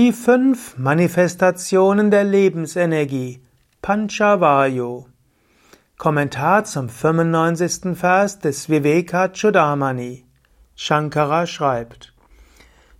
Die 0.00 0.12
fünf 0.12 0.78
Manifestationen 0.78 2.10
der 2.10 2.24
Lebensenergie. 2.24 3.42
Panchavayu. 3.82 5.04
Kommentar 5.98 6.64
zum 6.64 6.88
95. 6.88 7.98
Vers 7.98 8.38
des 8.38 8.70
Viveka 8.70 9.28
Chudamani. 9.28 10.24
Shankara 10.74 11.46
schreibt, 11.46 12.14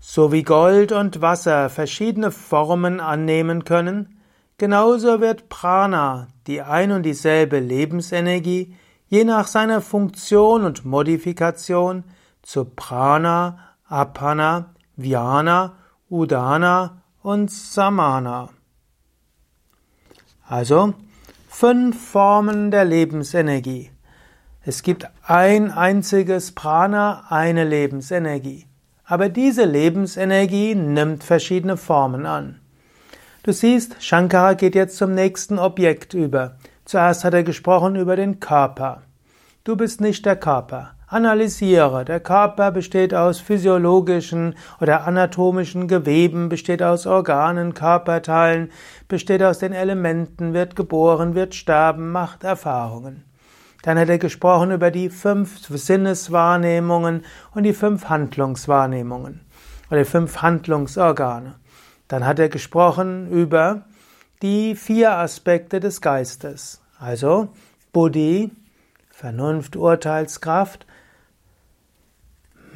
So 0.00 0.32
wie 0.32 0.42
Gold 0.42 0.90
und 0.90 1.20
Wasser 1.20 1.70
verschiedene 1.70 2.32
Formen 2.32 2.98
annehmen 2.98 3.62
können, 3.62 4.18
genauso 4.56 5.20
wird 5.20 5.48
Prana, 5.48 6.26
die 6.48 6.62
ein 6.62 6.90
und 6.90 7.04
dieselbe 7.04 7.60
Lebensenergie, 7.60 8.74
je 9.06 9.22
nach 9.22 9.46
seiner 9.46 9.82
Funktion 9.82 10.64
und 10.64 10.84
Modifikation 10.84 12.02
zu 12.42 12.64
Prana, 12.64 13.76
Apana, 13.86 14.74
Vyana 14.96 15.76
Udana 16.10 17.02
und 17.22 17.50
Samana. 17.50 18.48
Also 20.46 20.94
fünf 21.48 22.10
Formen 22.10 22.70
der 22.70 22.86
Lebensenergie. 22.86 23.90
Es 24.62 24.82
gibt 24.82 25.06
ein 25.26 25.70
einziges 25.70 26.52
Prana, 26.52 27.24
eine 27.28 27.64
Lebensenergie. 27.64 28.66
Aber 29.04 29.28
diese 29.28 29.64
Lebensenergie 29.64 30.74
nimmt 30.74 31.24
verschiedene 31.24 31.76
Formen 31.76 32.26
an. 32.26 32.60
Du 33.42 33.52
siehst, 33.52 34.02
Shankara 34.02 34.54
geht 34.54 34.74
jetzt 34.74 34.96
zum 34.96 35.14
nächsten 35.14 35.58
Objekt 35.58 36.14
über. 36.14 36.56
Zuerst 36.84 37.24
hat 37.24 37.34
er 37.34 37.44
gesprochen 37.44 37.96
über 37.96 38.16
den 38.16 38.40
Körper. 38.40 39.02
Du 39.64 39.76
bist 39.76 40.00
nicht 40.00 40.24
der 40.24 40.36
Körper. 40.36 40.94
Analysiere. 41.10 42.04
Der 42.04 42.20
Körper 42.20 42.70
besteht 42.70 43.14
aus 43.14 43.40
physiologischen 43.40 44.54
oder 44.78 45.06
anatomischen 45.06 45.88
Geweben, 45.88 46.50
besteht 46.50 46.82
aus 46.82 47.06
Organen, 47.06 47.72
Körperteilen, 47.72 48.70
besteht 49.08 49.42
aus 49.42 49.58
den 49.58 49.72
Elementen, 49.72 50.52
wird 50.52 50.76
geboren, 50.76 51.34
wird 51.34 51.54
sterben, 51.54 52.12
macht 52.12 52.44
Erfahrungen. 52.44 53.24
Dann 53.82 53.98
hat 53.98 54.10
er 54.10 54.18
gesprochen 54.18 54.70
über 54.70 54.90
die 54.90 55.08
fünf 55.08 55.66
Sinneswahrnehmungen 55.66 57.24
und 57.54 57.62
die 57.62 57.72
fünf 57.72 58.10
Handlungswahrnehmungen 58.10 59.40
oder 59.88 60.00
die 60.00 60.04
fünf 60.04 60.42
Handlungsorgane. 60.42 61.54
Dann 62.08 62.26
hat 62.26 62.38
er 62.38 62.50
gesprochen 62.50 63.30
über 63.30 63.82
die 64.42 64.74
vier 64.74 65.12
Aspekte 65.12 65.80
des 65.80 66.02
Geistes, 66.02 66.82
also 66.98 67.48
Buddhi, 67.92 68.50
Vernunft, 69.10 69.74
Urteilskraft, 69.74 70.86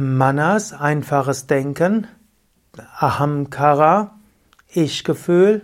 Manas, 0.00 0.72
einfaches 0.72 1.48
Denken, 1.48 2.06
Ahamkara, 3.00 4.12
Ich-Gefühl 4.68 5.62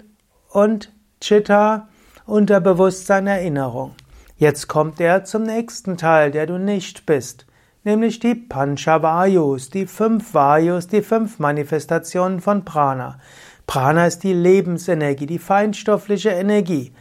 und 0.48 0.92
Chitta, 1.20 1.86
Unterbewusstsein, 2.26 3.28
Erinnerung. 3.28 3.92
Jetzt 4.36 4.66
kommt 4.66 4.98
er 4.98 5.22
zum 5.22 5.44
nächsten 5.44 5.96
Teil, 5.96 6.32
der 6.32 6.46
du 6.46 6.58
nicht 6.58 7.06
bist, 7.06 7.46
nämlich 7.84 8.18
die 8.18 8.34
Panchavayus, 8.34 9.70
die 9.70 9.86
fünf 9.86 10.34
Vayus, 10.34 10.88
die 10.88 11.02
fünf 11.02 11.38
Manifestationen 11.38 12.40
von 12.40 12.64
Prana. 12.64 13.20
Prana 13.68 14.04
ist 14.04 14.24
die 14.24 14.32
Lebensenergie, 14.32 15.26
die 15.26 15.38
feinstoffliche 15.38 16.30
Energie. 16.30 16.92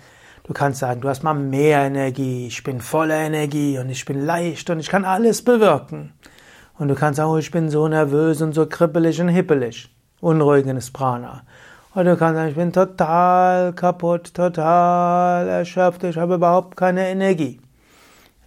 Du 0.43 0.53
kannst 0.53 0.81
sagen, 0.81 1.01
du 1.01 1.09
hast 1.09 1.23
mal 1.23 1.33
mehr 1.33 1.79
Energie, 1.79 2.45
ich 2.45 2.61
bin 2.61 2.79
voller 2.79 3.17
Energie 3.17 3.79
und 3.79 3.89
ich 3.89 4.05
bin 4.05 4.23
leicht 4.23 4.69
und 4.69 4.79
ich 4.79 4.89
kann 4.89 5.03
alles 5.03 5.43
bewirken. 5.43 6.13
Und 6.77 6.87
du 6.87 6.95
kannst 6.95 7.17
sagen, 7.17 7.31
oh, 7.31 7.37
ich 7.37 7.51
bin 7.51 7.69
so 7.69 7.87
nervös 7.87 8.41
und 8.41 8.53
so 8.53 8.65
kribbelig 8.65 9.21
und 9.21 9.29
hippelig. 9.29 9.89
Unruhiges 10.21 10.91
Prana. 10.91 11.43
Oder 11.95 12.11
du 12.11 12.17
kannst 12.17 12.35
sagen, 12.35 12.49
ich 12.49 12.55
bin 12.55 12.73
total 12.73 13.73
kaputt, 13.73 14.33
total 14.33 15.47
erschöpft, 15.47 16.03
ich 16.03 16.17
habe 16.17 16.35
überhaupt 16.35 16.75
keine 16.75 17.07
Energie. 17.09 17.59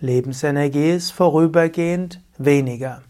Lebensenergie 0.01 0.91
ist 0.91 1.12
vorübergehend 1.12 2.21
weniger. 2.39 3.03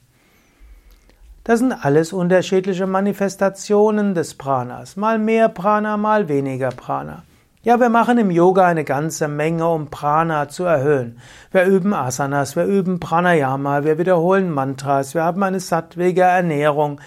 Das 1.44 1.60
sind 1.60 1.72
alles 1.72 2.12
unterschiedliche 2.12 2.86
Manifestationen 2.86 4.14
des 4.14 4.34
Pranas. 4.34 4.96
Mal 4.96 5.18
mehr 5.18 5.48
Prana, 5.48 5.96
mal 5.96 6.28
weniger 6.28 6.70
Prana. 6.70 7.22
Ja, 7.66 7.80
wir 7.80 7.88
machen 7.88 8.16
im 8.18 8.30
Yoga 8.30 8.64
eine 8.64 8.84
ganze 8.84 9.26
Menge, 9.26 9.68
um 9.68 9.90
Prana 9.90 10.48
zu 10.48 10.62
erhöhen. 10.62 11.18
Wir 11.50 11.64
üben 11.64 11.94
Asanas, 11.94 12.54
wir 12.54 12.64
üben 12.64 13.00
Pranayama, 13.00 13.82
wir 13.82 13.98
wiederholen 13.98 14.52
Mantras, 14.52 15.16
wir 15.16 15.24
haben 15.24 15.42
eine 15.42 15.58
sattwige 15.58 16.22
Ernährung, 16.22 17.00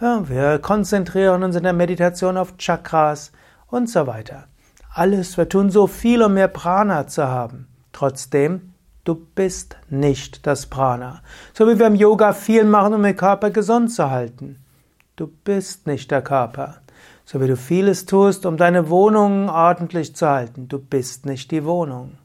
ja, 0.00 0.28
wir 0.28 0.60
konzentrieren 0.60 1.42
uns 1.42 1.56
in 1.56 1.64
der 1.64 1.72
Meditation 1.72 2.36
auf 2.36 2.56
Chakras 2.58 3.32
und 3.66 3.90
so 3.90 4.06
weiter. 4.06 4.44
Alles, 4.88 5.36
wir 5.36 5.48
tun 5.48 5.70
so 5.70 5.88
viel, 5.88 6.22
um 6.22 6.34
mehr 6.34 6.46
Prana 6.46 7.08
zu 7.08 7.26
haben. 7.26 7.66
Trotzdem, 7.92 8.72
du 9.02 9.16
bist 9.16 9.76
nicht 9.90 10.46
das 10.46 10.66
Prana. 10.66 11.22
So 11.54 11.66
wie 11.66 11.80
wir 11.80 11.88
im 11.88 11.96
Yoga 11.96 12.34
viel 12.34 12.62
machen, 12.62 12.94
um 12.94 13.02
den 13.02 13.16
Körper 13.16 13.50
gesund 13.50 13.90
zu 13.90 14.08
halten. 14.10 14.60
Du 15.16 15.26
bist 15.26 15.88
nicht 15.88 16.12
der 16.12 16.22
Körper 16.22 16.76
so 17.24 17.40
wie 17.40 17.46
du 17.46 17.56
vieles 17.56 18.06
tust, 18.06 18.46
um 18.46 18.56
deine 18.56 18.90
Wohnung 18.90 19.48
ordentlich 19.48 20.14
zu 20.14 20.28
halten. 20.28 20.68
Du 20.68 20.78
bist 20.78 21.26
nicht 21.26 21.50
die 21.50 21.64
Wohnung. 21.64 22.18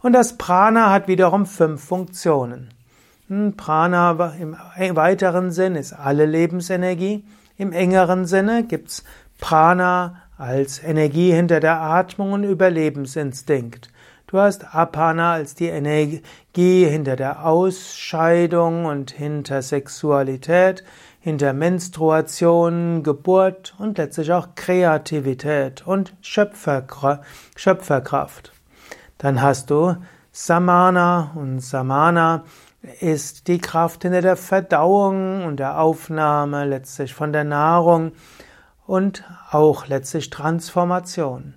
Und 0.00 0.12
das 0.12 0.36
Prana 0.36 0.90
hat 0.90 1.08
wiederum 1.08 1.46
fünf 1.46 1.82
Funktionen. 1.84 2.70
Hm, 3.28 3.56
Prana 3.56 4.34
im 4.34 4.96
weiteren 4.96 5.50
Sinn 5.50 5.76
ist 5.76 5.92
alle 5.92 6.26
Lebensenergie. 6.26 7.24
Im 7.56 7.72
engeren 7.72 8.26
Sinne 8.26 8.64
gibt's 8.64 9.04
Prana 9.38 10.22
als 10.36 10.82
Energie 10.82 11.32
hinter 11.32 11.60
der 11.60 11.80
Atmung 11.80 12.32
und 12.32 12.44
Überlebensinstinkt. 12.44 13.91
Du 14.32 14.40
hast 14.40 14.74
Apana 14.74 15.34
als 15.34 15.54
die 15.54 15.66
Energie 15.66 16.86
hinter 16.86 17.16
der 17.16 17.44
Ausscheidung 17.44 18.86
und 18.86 19.10
hinter 19.10 19.60
Sexualität, 19.60 20.84
hinter 21.20 21.52
Menstruation, 21.52 23.02
Geburt 23.02 23.74
und 23.78 23.98
letztlich 23.98 24.32
auch 24.32 24.54
Kreativität 24.54 25.86
und 25.86 26.14
Schöpferkraft. 26.22 27.20
Dann 29.18 29.42
hast 29.42 29.68
du 29.68 29.96
Samana 30.30 31.32
und 31.34 31.60
Samana 31.60 32.44
ist 33.00 33.48
die 33.48 33.58
Kraft 33.58 34.00
hinter 34.00 34.22
der 34.22 34.36
Verdauung 34.36 35.44
und 35.44 35.58
der 35.58 35.78
Aufnahme 35.78 36.64
letztlich 36.64 37.12
von 37.12 37.34
der 37.34 37.44
Nahrung 37.44 38.12
und 38.86 39.24
auch 39.50 39.88
letztlich 39.88 40.30
Transformation. 40.30 41.52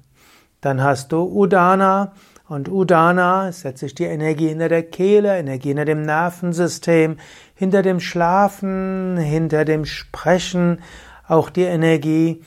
Dann 0.60 0.84
hast 0.84 1.14
du 1.14 1.24
Udana 1.24 2.12
und 2.48 2.70
Udana 2.70 3.52
setzt 3.52 3.80
sich 3.80 3.96
die 3.96 4.04
Energie 4.04 4.50
hinter 4.50 4.70
der 4.70 4.84
Kehle, 4.84 5.38
Energie 5.38 5.70
hinter 5.70 5.86
dem 5.86 6.04
Nervensystem, 6.04 7.18
hinter 7.56 7.82
dem 7.82 8.00
Schlafen, 8.00 9.18
hinter 9.18 9.66
dem 9.66 9.86
Sprechen, 9.86 10.82
auch 11.28 11.50
die 11.50 11.64
Energie, 11.64 12.44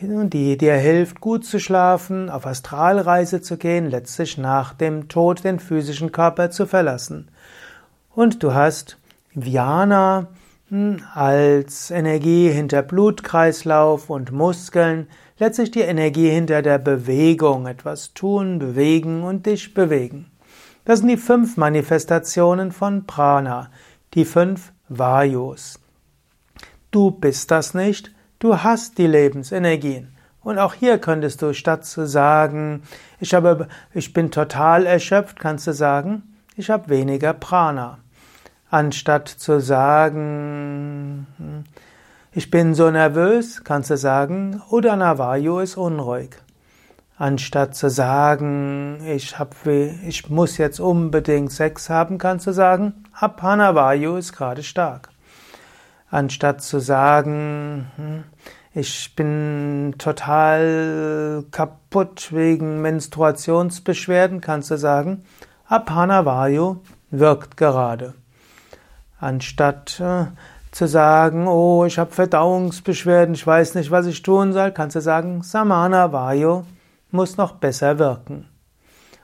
die 0.00 0.56
dir 0.56 0.74
hilft, 0.74 1.20
gut 1.20 1.44
zu 1.44 1.58
schlafen, 1.58 2.30
auf 2.30 2.46
Astralreise 2.46 3.42
zu 3.42 3.56
gehen, 3.58 3.90
letztlich 3.90 4.38
nach 4.38 4.72
dem 4.72 5.08
Tod 5.08 5.44
den 5.44 5.58
physischen 5.58 6.12
Körper 6.12 6.50
zu 6.50 6.66
verlassen. 6.66 7.28
Und 8.14 8.42
du 8.42 8.54
hast 8.54 8.98
Vyana 9.34 10.18
hm, 10.20 10.39
als 11.14 11.90
Energie 11.90 12.48
hinter 12.50 12.82
Blutkreislauf 12.82 14.08
und 14.08 14.30
Muskeln, 14.30 15.08
letztlich 15.38 15.70
die 15.72 15.80
Energie 15.80 16.30
hinter 16.30 16.62
der 16.62 16.78
Bewegung, 16.78 17.66
etwas 17.66 18.14
tun, 18.14 18.58
bewegen 18.58 19.24
und 19.24 19.46
dich 19.46 19.74
bewegen. 19.74 20.30
Das 20.84 21.00
sind 21.00 21.08
die 21.08 21.16
fünf 21.16 21.56
Manifestationen 21.56 22.72
von 22.72 23.06
Prana, 23.06 23.70
die 24.14 24.24
fünf 24.24 24.72
Vayus. 24.88 25.80
Du 26.90 27.10
bist 27.10 27.50
das 27.50 27.74
nicht, 27.74 28.12
du 28.38 28.62
hast 28.62 28.98
die 28.98 29.06
Lebensenergien. 29.06 30.14
Und 30.42 30.58
auch 30.58 30.74
hier 30.74 30.98
könntest 30.98 31.42
du 31.42 31.52
statt 31.52 31.84
zu 31.84 32.06
sagen, 32.06 32.82
ich, 33.18 33.34
habe, 33.34 33.68
ich 33.92 34.12
bin 34.12 34.30
total 34.30 34.86
erschöpft, 34.86 35.38
kannst 35.38 35.66
du 35.66 35.72
sagen, 35.72 36.22
ich 36.56 36.70
habe 36.70 36.88
weniger 36.88 37.34
Prana. 37.34 37.98
Anstatt 38.72 39.28
zu 39.28 39.60
sagen, 39.60 41.26
ich 42.30 42.52
bin 42.52 42.74
so 42.74 42.88
nervös, 42.88 43.64
kannst 43.64 43.90
du 43.90 43.96
sagen, 43.96 44.62
Udanavayu 44.70 45.58
ist 45.58 45.76
unruhig. 45.76 46.36
Anstatt 47.18 47.74
zu 47.74 47.90
sagen, 47.90 49.00
ich, 49.04 49.40
hab, 49.40 49.56
ich 49.66 50.30
muss 50.30 50.56
jetzt 50.56 50.78
unbedingt 50.78 51.50
Sex 51.50 51.90
haben, 51.90 52.18
kannst 52.18 52.46
du 52.46 52.52
sagen, 52.52 53.02
Apanavayu 53.12 54.14
ist 54.14 54.34
gerade 54.34 54.62
stark. 54.62 55.08
Anstatt 56.08 56.62
zu 56.62 56.78
sagen, 56.78 57.90
hm, 57.96 58.24
ich 58.72 59.16
bin 59.16 59.96
total 59.98 61.44
kaputt 61.50 62.28
wegen 62.30 62.80
Menstruationsbeschwerden, 62.82 64.40
kannst 64.40 64.70
du 64.70 64.78
sagen, 64.78 65.24
Apanavayu 65.66 66.76
wirkt 67.10 67.56
gerade. 67.56 68.14
Anstatt 69.20 70.00
äh, 70.00 70.26
zu 70.70 70.86
sagen, 70.86 71.46
oh, 71.46 71.84
ich 71.84 71.98
habe 71.98 72.12
Verdauungsbeschwerden, 72.12 73.34
ich 73.34 73.46
weiß 73.46 73.74
nicht, 73.74 73.90
was 73.90 74.06
ich 74.06 74.22
tun 74.22 74.52
soll, 74.52 74.72
kannst 74.72 74.96
du 74.96 75.00
sagen, 75.00 75.42
Samana 75.42 76.12
Vayu 76.12 76.64
muss 77.10 77.36
noch 77.36 77.52
besser 77.52 77.98
wirken. 77.98 78.46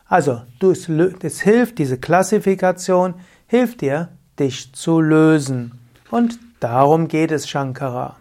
Also, 0.08 0.42
es 0.60 1.40
hilft, 1.40 1.78
diese 1.78 1.98
Klassifikation 1.98 3.14
hilft 3.46 3.80
dir, 3.80 4.08
dich 4.38 4.72
zu 4.74 5.00
lösen. 5.00 5.80
Und 6.10 6.38
darum 6.60 7.08
geht 7.08 7.32
es 7.32 7.48
Shankara. 7.48 8.16